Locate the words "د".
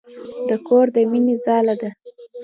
0.47-0.49, 0.95-0.97